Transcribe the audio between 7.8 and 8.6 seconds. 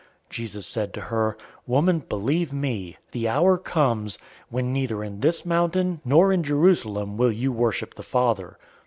the Father.